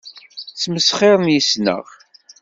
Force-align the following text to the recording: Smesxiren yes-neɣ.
Smesxiren 0.61 1.31
yes-neɣ. 1.33 1.85